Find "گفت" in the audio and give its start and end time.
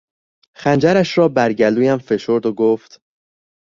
2.53-3.01